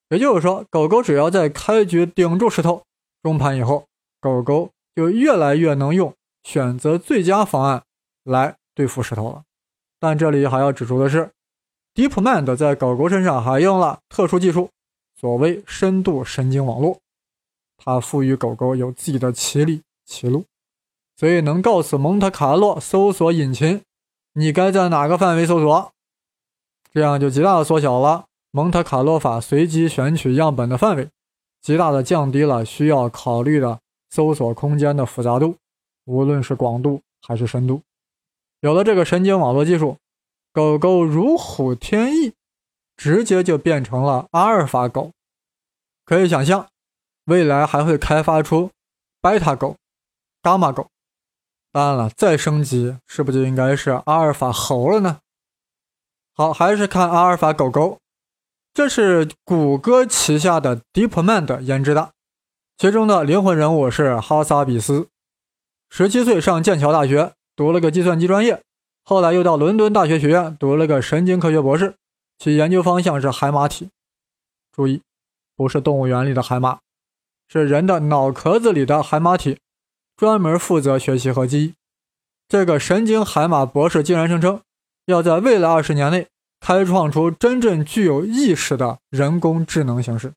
[0.09, 2.83] 也就是说，狗狗只要在开局顶住石头，
[3.23, 3.85] 中盘以后，
[4.19, 7.83] 狗狗就越来越能用选择最佳方案
[8.23, 9.43] 来对付石头了。
[9.99, 11.31] 但这里还要指出的是
[11.95, 14.69] ，DeepMind 在狗狗身上还用了特殊技术，
[15.19, 16.99] 所谓深度神经网络。
[17.77, 20.45] 它赋予狗狗有自己的棋理、棋路，
[21.15, 23.81] 所以能告诉蒙特卡洛搜索引擎，
[24.33, 25.91] 你该在哪个范围搜索。
[26.91, 28.25] 这样就极大的缩小了
[28.55, 31.09] 蒙特卡洛法随机选取样本的范围，
[31.59, 33.79] 极大的降低了需要考虑的
[34.11, 35.57] 搜索空间的复杂度，
[36.05, 37.81] 无论是广度还是深度。
[38.59, 39.97] 有了这个神经网络技术，
[40.53, 42.35] 狗狗如虎添翼，
[42.95, 45.09] 直接就变成了阿尔法狗。
[46.05, 46.67] 可以想象，
[47.25, 48.69] 未来还会开发出
[49.19, 49.77] 贝塔狗、
[50.43, 50.91] 伽马狗。
[51.71, 55.21] 当然了，再升级是不是就应该是阿尔法猴了呢？
[56.35, 57.97] 好，还是看阿尔法狗狗。
[58.73, 62.13] 这是谷歌旗下的 DeepMind 研制的，
[62.77, 65.07] 其中的灵魂人物是哈萨比斯，
[65.89, 67.33] 十七岁上剑桥大学。
[67.55, 68.63] 读了个计算机专业，
[69.03, 71.93] 后来又到伦敦大学学院读了个神经科学博士，
[72.39, 73.89] 其研究方向是海马体。
[74.71, 75.03] 注意，
[75.55, 76.79] 不是动物园里的海马，
[77.47, 79.59] 是人的脑壳子里的海马体，
[80.17, 81.75] 专门负责学习和记忆。
[82.47, 84.59] 这个神经海马博士竟然声称，
[85.05, 86.29] 要在未来二十年内
[86.65, 90.31] 开创出真正具有意识的人工智能形式。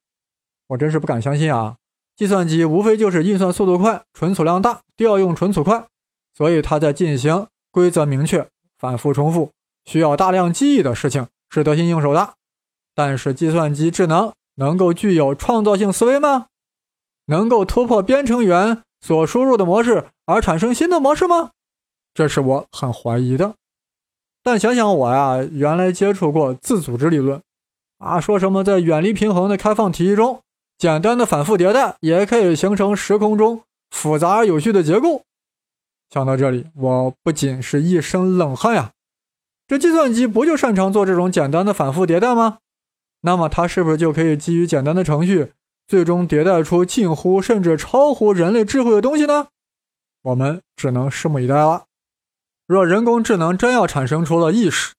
[0.67, 1.77] 我真是不敢相信啊！
[2.17, 5.87] 计算机无非就是运算速度快、存储量大、调用存储快。
[6.35, 9.53] 所以，它在进行规则明确、反复重复、
[9.85, 12.35] 需要大量记忆的事情是得心应手的。
[12.93, 16.47] 但是，计算机智能能够具有创造性思维吗？
[17.27, 21.53] 能够突破编程员所输入的模式而产生新的模式吗？
[22.13, 23.55] 这是我很怀疑的。
[24.47, 27.43] 但想想我呀，原来接触过自组织理论，
[27.99, 30.41] 啊，说什么在远离平衡的开放体系中，
[30.79, 35.23] 简单的反复迭代也可以形成时空中复杂而有序的结构。
[36.11, 38.93] 想到这里，我不仅是一身冷汗呀！
[39.67, 42.59] 这计算机不就擅长做这种简单的反复迭代吗？
[43.23, 45.55] 那么它是不是就可以基于简单的程序，
[45.89, 49.49] 最终迭代出近乎甚至超乎人类智慧的东西呢？
[50.23, 51.87] 我们只能拭目以待了。
[52.67, 54.93] 若人工智能真要产生出了意识，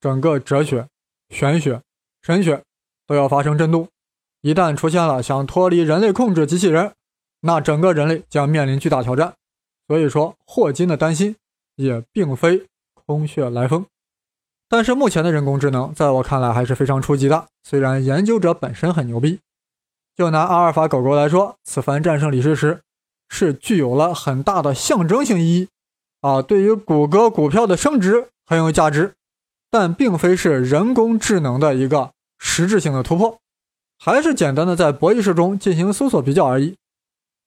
[0.00, 0.88] 整个哲学、
[1.28, 1.82] 玄学、
[2.22, 2.62] 神学
[3.06, 3.88] 都要发生震动。
[4.40, 6.94] 一旦出现了想脱离人类控制机器人，
[7.40, 9.34] 那整个人类将面临巨大挑战。
[9.86, 11.36] 所以说，霍金的担心
[11.74, 13.84] 也并非空穴来风。
[14.68, 17.46] 但是目前的人工智能，在我看来还是非常初级的。
[17.62, 19.40] 虽然研究者本身很牛逼，
[20.16, 22.80] 就拿阿尔法狗狗来说，此番战胜李世石，
[23.28, 25.68] 是具有了很大的象征性意义
[26.20, 29.14] 啊，对于谷歌股票的升值很有价值，
[29.70, 33.38] 但并非是人工智能的一个实质性的突破，
[33.98, 36.76] 还是简单的在博弈室中进行搜索比较而已。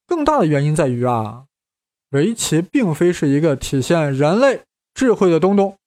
[0.08, 1.46] 更大的原因在于啊。
[2.12, 4.64] 围棋并非是一个体现人类
[4.96, 5.78] 智慧的东东，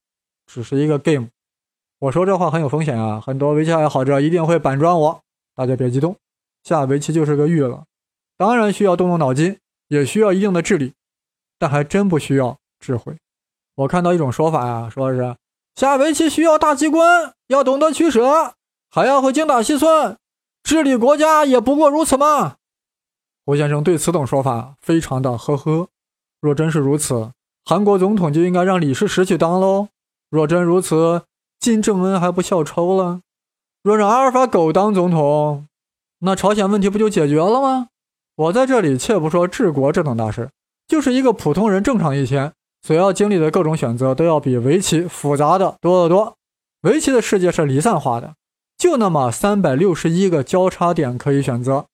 [0.46, 1.30] 只是一个 game。
[1.98, 5.20] 我说这话很有风险啊，很多围棋爱好者一定会板砖我。
[5.56, 6.16] 大家别激动，
[6.62, 7.84] 下围棋就是个娱乐，
[8.36, 10.92] 当然需要动动脑筋，也需要一定的智力，
[11.58, 13.16] 但还真不需要智慧。
[13.76, 15.36] 我看到一种说法呀，说是
[15.74, 18.54] 下围棋需要大机关，要懂得取舍，
[18.90, 20.18] 还要会精打细算，
[20.62, 22.56] 治理国家也不过如此嘛。
[23.46, 25.88] 胡先生对此等说法非常的呵呵。
[26.40, 27.30] 若真是如此，
[27.64, 29.88] 韩国总统就应该让李世石去当喽。
[30.28, 31.22] 若真如此，
[31.58, 33.20] 金正恩还不笑抽了？
[33.82, 35.66] 若让阿尔法狗当总统，
[36.18, 37.88] 那朝鲜问题不就解决了吗？
[38.36, 40.50] 我在这里且不说治国这等大事，
[40.86, 46.36] 就是一个普通人正常一天所要经历的各种选择，都要比围棋复杂的多得多。
[46.82, 48.34] 围棋的世界是离散化的，
[48.76, 51.86] 就那么三百六十一个交叉点可以选择。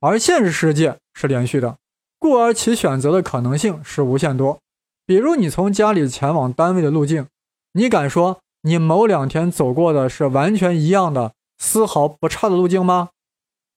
[0.00, 1.76] 而现实世界是连续的，
[2.20, 4.60] 故而其选择的可能性是无限多。
[5.04, 7.26] 比如你从家里前往单位的路径，
[7.72, 13.08] 你敢说你某两天走过的是完全一样的、丝毫不差的路径吗？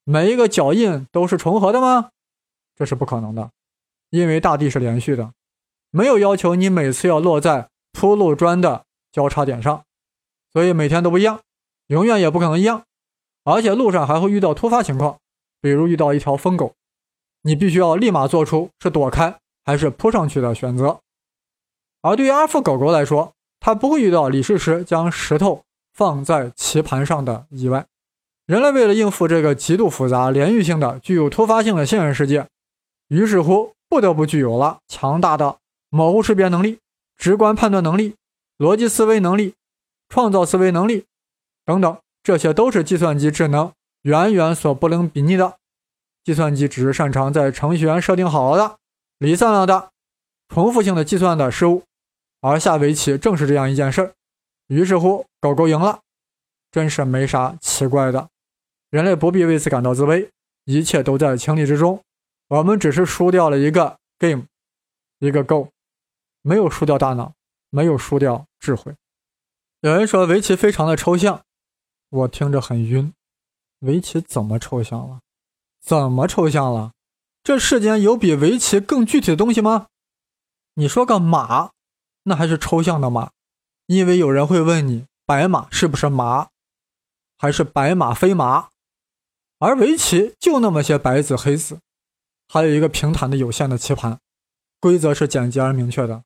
[0.03, 2.09] 每一个脚印都是重合的吗？
[2.75, 3.49] 这是不可能的，
[4.11, 5.31] 因为大地是连续的，
[5.91, 9.83] 没有要求你每次要落在铺路砖的交叉点上，
[10.51, 11.41] 所以每天都不一样，
[11.87, 12.83] 永远也不可能一样，
[13.43, 15.17] 而且路上还会遇到突发情况。
[15.61, 16.73] 比如遇到一条疯狗，
[17.43, 21.01] 你必须要立马做出是躲开还是扑上去的选择。
[22.01, 25.61] 而对于阿福狗狗来说，它不会遇到李世石将石头
[25.93, 27.85] 放在棋盘上的意外。
[28.47, 32.47] 人类为了应付这个极度复杂、连续性的、具有突发性的现实世界，
[33.09, 35.59] 于是乎不得不具有了强大的
[35.91, 36.79] 模糊识别能力、
[37.17, 38.15] 直观判断能力、
[38.57, 39.53] 逻辑思维能力、
[40.09, 41.05] 创造思维能力
[41.63, 43.71] 等等，这些都是计算机智能。
[44.03, 45.57] 远远所不能比拟的，
[46.23, 48.77] 计算机只是擅长在程序员设定好了的、
[49.19, 49.91] 离散了的、
[50.47, 51.83] 重复性的计算的事物，
[52.39, 54.13] 而下围棋正是这样一件事儿。
[54.67, 55.99] 于是乎，狗狗赢了，
[56.71, 58.29] 真是没啥奇怪的。
[58.89, 60.29] 人类不必为此感到自卑，
[60.65, 62.01] 一切都在情理之中。
[62.47, 64.45] 我们只是输掉了一个 game，
[65.19, 65.67] 一个 go，
[66.41, 67.33] 没有输掉大脑，
[67.69, 68.95] 没有输掉智慧。
[69.81, 71.43] 有人说围棋非常的抽象，
[72.09, 73.13] 我听着很晕。
[73.79, 75.21] 围棋怎么抽象了？
[75.81, 76.91] 怎么抽象了？
[77.43, 79.87] 这世间有比围棋更具体的东西吗？
[80.75, 81.71] 你说个马，
[82.23, 83.31] 那还是抽象的马，
[83.87, 86.49] 因为有人会问你，白马是不是马，
[87.37, 88.69] 还是白马非马？
[89.57, 91.79] 而围棋就那么些白子黑子，
[92.47, 94.19] 还有一个平坦的有限的棋盘，
[94.79, 96.23] 规则是简洁而明确的。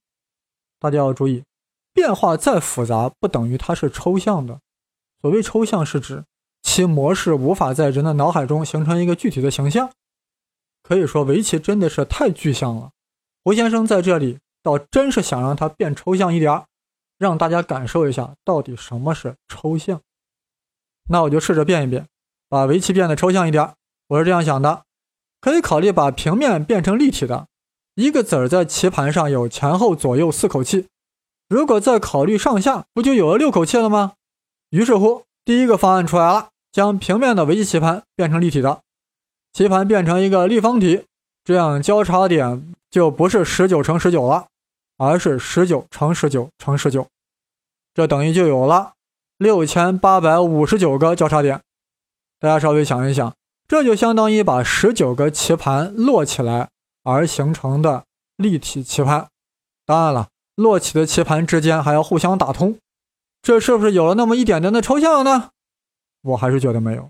[0.86, 1.44] 大家要注意，
[1.94, 4.60] 变化再复杂，不等于它是抽象的。
[5.20, 6.24] 所谓抽象，是指。
[6.62, 9.92] 其模式无法在人的脑海中形成一个具体的形象，
[10.84, 12.92] 可以说围棋真的是太具象了。
[13.44, 16.66] 胡先生在这里倒真是想让它变抽象一点儿，
[17.18, 20.02] 让大家感受一下到底什么是抽象。
[21.10, 22.08] 那我就试着变一变，
[22.50, 23.74] 把围棋变得抽象一点。
[24.08, 24.84] 我是这样想的：
[25.40, 27.48] 可以考虑把平面变成立体的，
[27.96, 30.88] 一个子儿在棋盘上有前后左右四口气，
[31.50, 34.14] 如果再考虑上下，不就有了六口气了吗？
[34.70, 36.50] 于是乎，第一个方案出来了。
[36.74, 38.82] 将平面的围棋棋盘变成立体的，
[39.54, 41.06] 棋盘变成一个立方体，
[41.46, 44.48] 这样交叉点就不是十九乘十九了，
[44.98, 47.08] 而是十九乘十九乘十九，
[47.94, 48.92] 这等于就有了
[49.38, 51.62] 六千八百五十九个交叉点。
[52.42, 53.34] 大家稍微想一想，
[53.70, 56.68] 这就相当于把十九个棋盘摞起来
[57.06, 58.04] 而形成的
[58.36, 59.30] 立体棋盘。
[59.86, 62.78] 当然了，落起的棋盘之间还要互相打通，
[63.42, 65.52] 这是不是有了那么一点点的抽象呢？
[66.24, 67.10] 我还是觉得没有，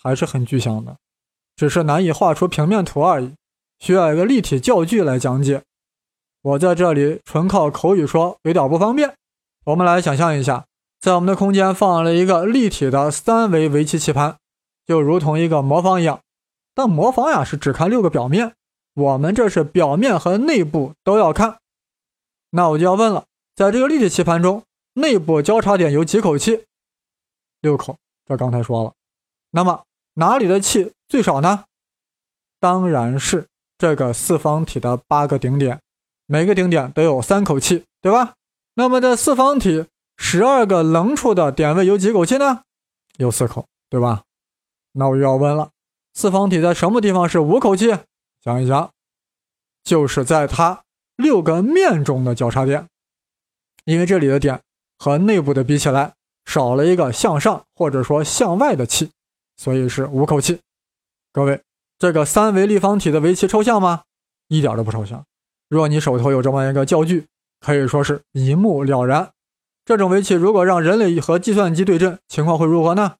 [0.00, 0.96] 还是很具象的，
[1.56, 3.34] 只是难以画出平面图而已，
[3.80, 5.62] 需要一个立体教具来讲解。
[6.42, 9.14] 我在这里纯靠口语说有点不方便。
[9.64, 10.66] 我们来想象一下，
[11.00, 14.36] 在我们的空间放了一个立体的三维围棋棋盘，
[14.84, 16.20] 就如同一个魔方一样。
[16.74, 18.54] 但魔方呀是只看六个表面，
[18.94, 21.58] 我们这是表面和内部都要看。
[22.50, 23.24] 那我就要问了，
[23.54, 24.62] 在这个立体棋盘中，
[24.94, 26.66] 内部交叉点有几口气？
[27.60, 27.96] 六口。
[28.24, 28.92] 这刚才说了，
[29.50, 29.82] 那么
[30.14, 31.64] 哪里的气最少呢？
[32.60, 35.80] 当然是这个四方体的八个顶点，
[36.26, 38.34] 每个顶点都有三口气，对吧？
[38.74, 39.86] 那么这四方体
[40.16, 42.62] 十二个棱处的点位有几口气呢？
[43.18, 44.22] 有四口，对吧？
[44.92, 45.70] 那我又要问了，
[46.14, 47.98] 四方体在什么地方是五口气？
[48.44, 48.90] 想一想，
[49.84, 50.82] 就是在它
[51.16, 52.86] 六个面中的交叉点，
[53.84, 54.60] 因为这里的点
[54.98, 56.14] 和内部的比起来。
[56.44, 59.12] 少了一个向上或者说向外的气，
[59.56, 60.58] 所以是五口气。
[61.32, 61.62] 各位，
[62.00, 64.02] 这个三维立方体的围棋抽象吗？
[64.48, 65.24] 一点都不抽象。
[65.68, 67.26] 若你手头有这么一个教具，
[67.60, 69.30] 可以说是一目了然。
[69.84, 73.14] 这种围棋如果让人类和计算机对阵，情况会如何呢？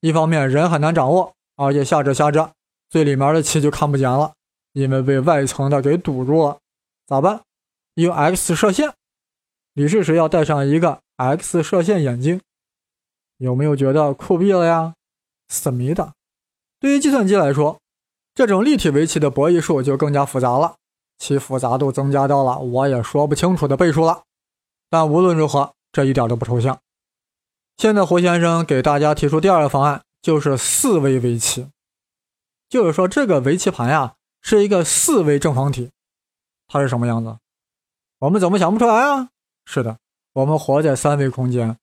[0.00, 2.52] 一方面人很难掌握，而且下着下着，
[2.90, 4.34] 最里面的棋就看不见了，
[4.76, 6.58] 因为被外层的给堵住了。
[7.06, 7.40] 咋办？
[7.94, 8.92] 用 X 射线。
[9.72, 12.42] 李世石要戴上一个 X 射线眼镜，
[13.38, 14.92] 有没有觉得酷毙了呀？
[15.48, 16.12] 思密达。
[16.78, 17.78] 对于计算机来说，
[18.34, 20.74] 这种立体围棋的博弈数就更加复杂了。
[21.16, 24.24] 其复杂度增加到了我也说不清楚的倍数了，
[24.90, 26.78] 但无论如何，这一点都不抽象。
[27.78, 31.68] 现在胡先生给大家提出第二个方案，就是四维围棋，
[32.68, 34.15] 就是说这个围棋盘呀
[34.48, 35.90] 是一个四维正方体，
[36.68, 37.36] 它是什么样子？
[38.20, 39.30] 我们怎么想不出来啊？
[39.64, 39.98] 是的，
[40.34, 41.76] 我们活在三维空间，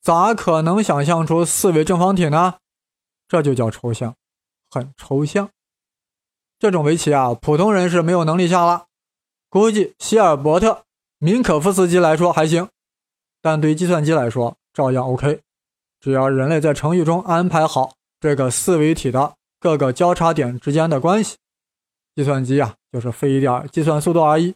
[0.00, 2.58] 咋可能想象出四维正方体呢？
[3.26, 4.14] 这就叫抽象，
[4.70, 5.50] 很抽象。
[6.60, 8.86] 这种围棋啊，普通人是没有能力下了。
[9.48, 10.84] 估计希尔伯特、
[11.18, 12.68] 明可夫斯基来说还行，
[13.42, 15.40] 但对于计算机来说照样 OK。
[16.00, 21.38] 只要人类在程序中安排好这个四维体的各个交叉点之间的关系，
[22.14, 24.54] 计算机啊就是费一点计算速度而已，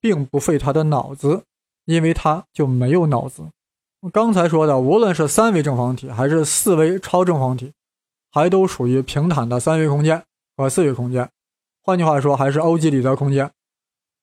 [0.00, 1.44] 并不费他的脑子，
[1.84, 3.44] 因为他就没有脑子。
[4.12, 7.72] 刚才说的，无论是三维正方体还是四维超正方体，
[8.30, 10.24] 还都属于平坦的三维空间
[10.56, 11.28] 和四维空间。
[11.82, 13.50] 换句话说，还是欧几里得空间。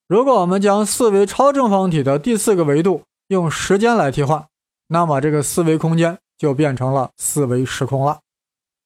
[0.08, 4.48] 如果我们将四维超正方体的第四个维度用时间来替换，
[4.88, 8.22] 那么这个四维空间就变成了四维时空了，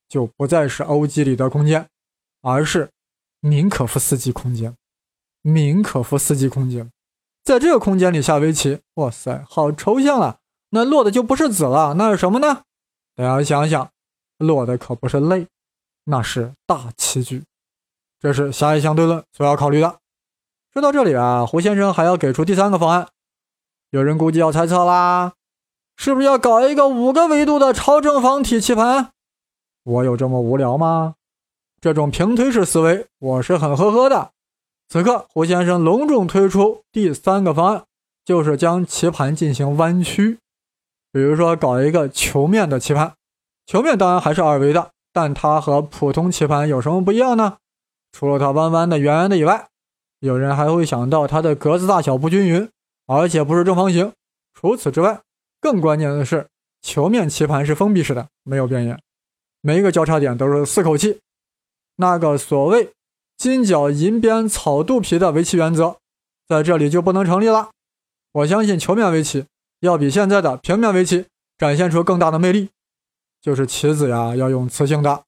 [0.10, 1.88] 就不再是欧几里得空间，
[2.42, 2.90] 而是
[3.42, 4.76] 明可夫斯基空间。
[5.42, 6.92] 明可夫斯基空间，
[7.44, 10.38] 在这个空间里下围棋，哇塞，好抽象啊！
[10.70, 12.62] 那落的就不是子了，那是什么呢？
[13.16, 13.90] 大家想想，
[14.38, 15.48] 落的可不是泪，
[16.04, 17.44] 那是大棋局。
[18.20, 19.98] 这是狭义相对论所要考虑的。
[20.72, 23.10] 说到这里啊，胡先生还要给出第三个方案。
[23.90, 25.34] 有人估计要猜测啦，
[25.98, 29.12] 是不是要搞一个五个维度的超正方体棋盘？
[29.84, 31.16] 我有这么无聊吗？
[31.82, 34.30] 这种平推式思维，我是很呵呵的。
[34.88, 37.86] 此刻，胡先生隆重推出第三个方案，
[38.24, 40.38] 就是将棋盘进行弯曲。
[41.12, 43.14] 比如说，搞一个球面的棋盘。
[43.66, 47.58] 球面当然还是二维的，但它和普通棋盘有什么不一样呢？
[48.12, 49.68] 除了它弯弯的、圆圆的以外，
[50.20, 52.70] 有人还会想到它的格子大小不均匀，
[53.08, 54.14] 而且不是正方形。
[54.54, 55.20] 除此之外，
[55.60, 56.46] 更关键的是，
[56.84, 59.02] 球面棋盘是封闭式的，没有边缘，
[59.62, 61.20] 每一个交叉点都是四口气。
[61.98, 62.92] 那个所谓
[63.38, 65.98] “金角银边草肚皮”的围棋原则，
[66.48, 67.70] 在这里就不能成立了。
[68.34, 69.46] 我相信球面围棋
[69.82, 71.26] 要比现在的平面围棋
[71.58, 72.70] 展现出更大的魅力，
[73.42, 75.24] 就是棋子呀要用磁性的，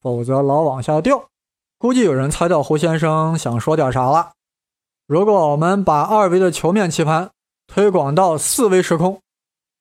[0.00, 1.28] 否则老往下掉。
[1.78, 4.32] 估计有人猜到胡先生想说点啥了。
[5.06, 7.30] 如果我们把二维的球面棋盘
[7.66, 9.20] 推广到四维时空，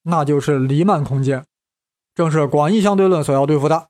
[0.04, 1.46] 那就是黎曼空间，
[2.16, 3.88] 正是广义相对论所要对付的。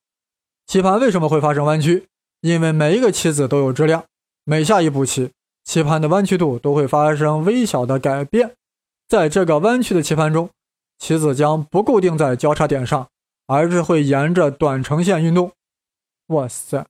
[0.67, 2.07] 棋盘为什么会发生弯曲？
[2.41, 4.03] 因为每一个棋子都有质量，
[4.43, 5.31] 每下一步棋，
[5.63, 8.55] 棋盘的弯曲度都会发生微小的改变。
[9.07, 10.49] 在这个弯曲的棋盘中，
[10.97, 13.07] 棋子将不固定在交叉点上，
[13.45, 15.51] 而是会沿着短程线运动。
[16.27, 16.85] 哇塞！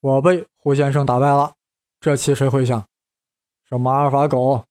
[0.00, 1.54] 我被胡先生打败了，
[2.00, 2.84] 这棋谁会想？
[3.68, 4.64] 什么阿尔法狗，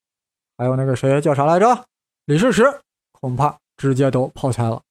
[0.57, 1.85] 还有那个谁叫啥来着？
[2.25, 2.81] 李世石，
[3.11, 4.81] 恐怕直接都泡菜了。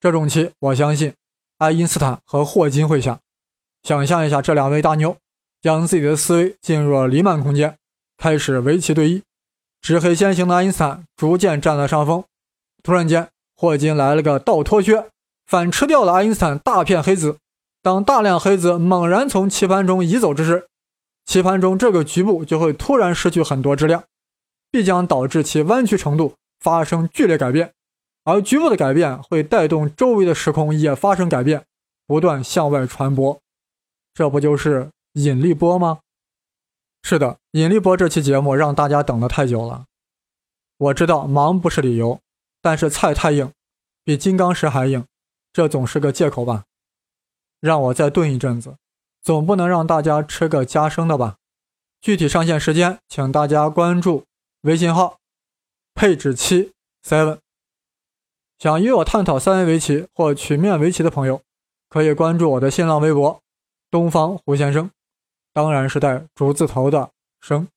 [0.00, 1.14] 这种棋，我相信
[1.58, 3.20] 爱因斯坦和霍金会下。
[3.82, 5.16] 想象一下，这两位大牛
[5.60, 7.76] 将自己的思维进入了黎曼空间，
[8.16, 9.22] 开始围棋对弈。
[9.80, 12.22] 执黑先行的爱因斯坦逐渐占了上风。
[12.84, 15.08] 突然间，霍金来了个倒脱靴，
[15.46, 17.38] 反吃掉了爱因斯坦大片黑子。
[17.82, 20.68] 当大量黑子猛然从棋盘中移走之时，
[21.26, 24.04] 棋盘中这个局部就会突然失去很多质量，
[24.70, 27.72] 必将导致其弯曲程度发生剧烈改变，
[28.22, 31.64] 而局部的改变会带动周围的时空也发生改变，
[32.06, 33.41] 不断向外传播。
[34.14, 36.00] 这不就是引力波吗？
[37.02, 39.86] 是的，引力波这期节目让大家等得太久了。
[40.76, 42.20] 我知道忙不是理由，
[42.60, 43.52] 但是菜太硬，
[44.04, 45.04] 比金刚石还硬，
[45.52, 46.64] 这总是个借口吧。
[47.60, 48.76] 让我再炖一阵子，
[49.22, 51.36] 总不能让大家吃个加生的吧？
[52.00, 54.24] 具体上线时间，请大家关注
[54.62, 55.18] 微信号
[55.94, 56.72] “配置七
[57.04, 57.38] seven”。
[58.58, 61.40] 想与我探讨三维围棋或曲面围棋的朋友，
[61.88, 63.40] 可以关注我的新浪微博
[63.92, 64.90] “东方胡先生”，
[65.52, 67.10] 当然是带竹字头的
[67.42, 67.68] “生”。